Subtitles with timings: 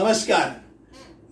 [0.00, 0.54] नमस्कार।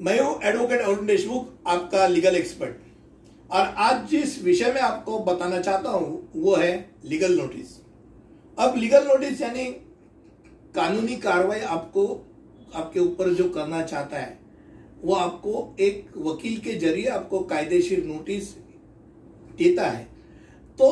[0.00, 5.60] मैं हूँ एडवोकेट अरुण देशमुख, आपका लीगल एक्सपर्ट और आज जिस विषय में आपको बताना
[5.60, 6.72] चाहता हूँ, वो है
[7.04, 7.68] लीगल नोटिस
[8.58, 9.64] अब लीगल नोटिस यानी
[10.74, 12.04] कानूनी कार्रवाई आपको,
[12.74, 14.38] आपके ऊपर जो करना चाहता है,
[15.02, 18.52] वो आपको एक वकील के ज़रिए आपको कायदेशीर नोटिस
[19.58, 20.04] देता है।
[20.78, 20.90] तो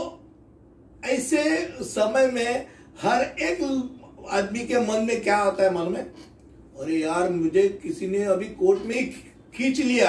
[1.06, 1.44] ऐसे
[1.84, 2.66] समय में
[3.02, 3.62] हर एक
[4.30, 6.06] आदमी के मन में क्या आता है मालूम है?
[6.76, 9.04] अरे यार, मुझे किसी ने अभी कोर्ट में ही
[9.54, 10.08] खींच लिया।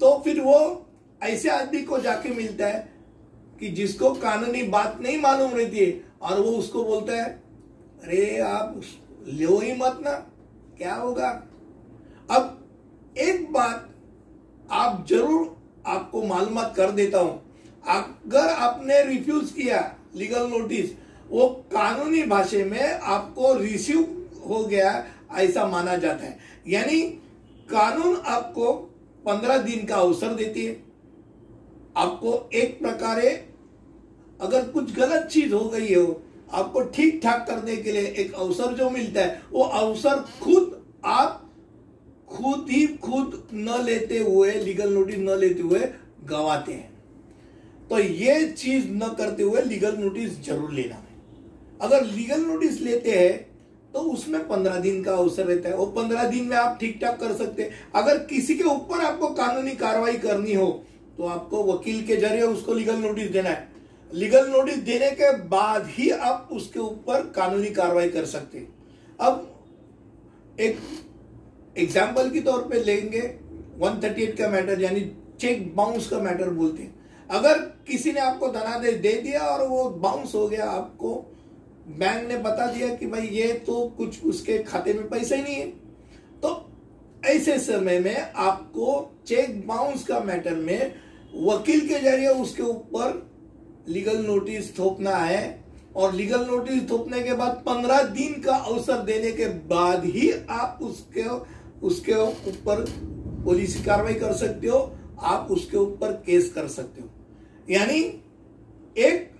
[0.00, 0.86] तो फिर वो
[1.20, 2.88] ऐसे आदमी को जाके मिलता है
[3.60, 7.28] कि जिसको कानूनी बात नहीं मालूम रहती है, और वो उसको बोलता है,
[8.02, 8.80] अरे आप
[9.30, 10.12] लो ही मत ना,
[10.78, 11.28] क्या होगा?
[12.28, 12.56] अब
[13.18, 13.88] एक बात
[14.70, 17.40] आप ज़रूर आपको मालूम कर देता हूँ।
[17.88, 19.80] अगर आपने रिफ्यूज किया
[20.16, 20.90] लीगल नोटिस
[21.30, 24.00] वो कानूनी भाषा में आपको रिसीव
[24.48, 24.92] हो गया
[25.30, 27.00] ऐसा माना जाता है। यानी
[27.68, 28.72] कानून आपको
[29.24, 30.72] पंद्रह दिन का अवसर देती है।
[31.96, 33.18] आपको एक प्रकार
[34.40, 36.22] अगर कुछ गलत चीज़ हो गई हो,
[36.52, 41.46] आपको ठीक ठाक करने के लिए एक अवसर जो मिलता है, वो अवसर खुद आप
[42.28, 45.80] खुद ही खुद न लेते हुए लीगल नोटिस न लेते हुए
[46.24, 46.90] गवाते हैं।
[47.88, 51.08] तो ये चीज़ न करते हुए लीगल नोटिस ज़रूर लेना है।
[51.80, 53.49] अगर लीगल नोटिस लेते हैं
[53.94, 57.18] तो उसमें पंद्रह दिन का अवसर रहता है और पंद्रह दिन में आप ठीक ठाक
[57.20, 60.68] कर सकते हैं। अगर किसी के ऊपर आपको कानूनी कार्रवाई करनी हो
[61.18, 63.68] तो आपको वकील के ज़रिए उसको लीगल नोटिस देना है।
[64.10, 68.66] लीगल नोटिस देने के बाद ही आप उसके ऊपर कानूनी कार्रवाई कर सकते
[69.18, 69.46] अब
[70.60, 70.78] एक
[71.76, 73.20] एग्ज़ाम्पल के तौर पे लेंगे
[73.80, 75.00] 138 का मैटर यानी
[75.40, 79.84] चेक बाउंस का मैटर बोलते हैं। अगर किसी ने आपको धनादेश दे दिया और वो
[80.00, 81.14] बाउंस हो गया आपको
[81.90, 85.54] बैंक ने बता दिया कि भाई ये तो कुछ उसके खाते में पैसा ही नहीं
[85.54, 85.66] है।
[86.42, 86.70] तो
[87.24, 90.94] ऐसे समय में आपको चेक बाउंस का मैटर में
[91.36, 93.28] वकील के ज़रिए उसके ऊपर
[93.88, 95.64] लीगल नोटिस थोपना है
[95.96, 100.78] और लीगल नोटिस थोपने के बाद पंद्रह दिन का अवसर देने के बाद ही आप
[100.82, 101.24] उसके
[101.86, 102.14] उसके
[102.50, 102.84] ऊपर
[103.44, 104.78] पुलिस कार्रवाई कर सकते हो,
[105.20, 107.08] आप उसके ऊपर केस कर सकते हो।
[107.70, 108.00] यानी
[108.98, 109.30] एक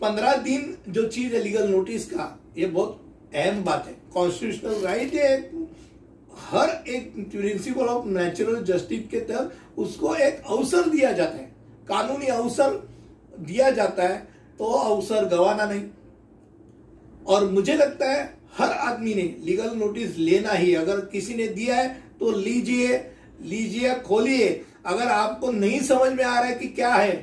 [0.00, 3.00] पंद्रह दिन जो चीज़ है लीगल नोटिस का, ये बहुत
[3.34, 5.34] अहम बात है। कॉन्स्टिट्यूशनल राइट है
[6.40, 11.50] हर एक प्रिंसिपल ऑफ़ नेचुरल जस्टिस के तहत उसको एक अवसर दिया जाता है।
[11.88, 12.74] कानूनी अवसर
[13.40, 14.18] दिया जाता है
[14.58, 15.84] तो अवसर गवाना नहीं।
[17.26, 18.22] और मुझे लगता है
[18.58, 21.88] हर आदमी ने लीगल नोटिस लेना ही, अगर किसी ने दिया है
[22.20, 22.96] तो लीजिए
[23.42, 24.48] लीजिए खोलिए।
[24.86, 27.14] अगर आपको नहीं समझ में आ रहा है कि क्या है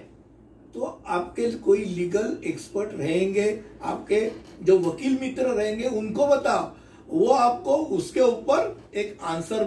[0.73, 4.31] तो आपके कोई लीगल एक्सपर्ट रहेंगे, आपके
[4.63, 6.71] जो वकील मित्र रहेंगे, उनको बताओ।
[7.09, 9.63] वो आपको उसके ऊपर एक आंसर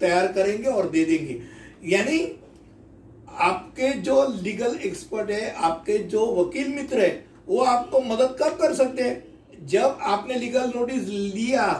[0.00, 1.40] तैयार करेंगे और दे देंगे।
[1.84, 2.20] यानी
[3.38, 8.74] आपके जो लीगल एक्सपर्ट है, आपके जो वकील मित्र है, वो आपको मदद कब कर
[8.74, 9.66] सकते हैं?
[9.66, 11.72] जब आपने लीगल नोटिस लिया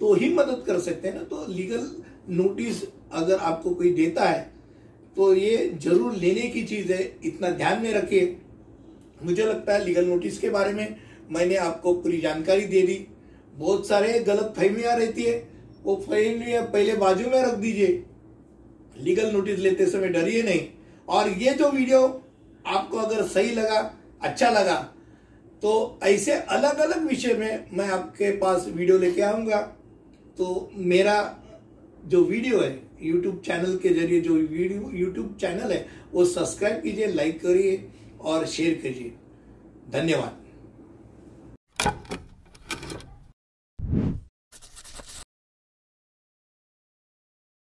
[0.00, 1.22] तो ही मदद कर सकते हैं ना?
[1.22, 1.90] तो लीगल
[2.28, 4.57] नोटिस अगर आपको कोई देता है
[5.16, 8.36] तो ये ज़रूर लेने की चीज़ है, इतना ध्यान में रखिए।
[9.22, 10.96] मुझे लगता है लीगल नोटिस के बारे में
[11.30, 13.06] मैंने आपको पूरी जानकारी दे दी।
[13.54, 15.36] बहुत सारे गलत फहमियाँ रहती है,
[15.82, 18.04] वो फहमियाँ पहले बाजू में रख दीजिए।
[18.98, 20.60] लीगल नोटिस लेते समय डरिए नहीं।
[21.08, 22.00] और ये जो वीडियो
[22.66, 23.78] आपको अगर सही लगा
[24.22, 24.76] अच्छा लगा
[25.62, 29.60] तो ऐसे अलग अलग विषय में मैं आपके पास वीडियो लेके आऊँगा।
[30.38, 31.16] तो मेरा
[32.04, 32.70] जो वीडियो है
[33.02, 37.84] यूट्यूब चैनल के ज़रिए जो वीडियो यूट्यूब चैनल है, वो सब्सक्राइब कीजिए लाइक करिए
[38.22, 39.12] और शेयर कीजिए
[39.92, 40.46] धन्यवाद।